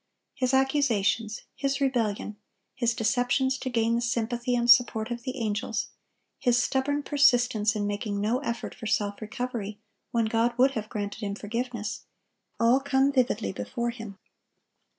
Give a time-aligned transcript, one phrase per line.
[0.33, 2.37] His accusations, his rebellion,
[2.73, 5.89] his deceptions to gain the sympathy and support of the angels,
[6.39, 9.77] his stubborn persistence in making no effort for self recovery
[10.09, 14.17] when God would have granted him forgiveness,—all come vividly before him.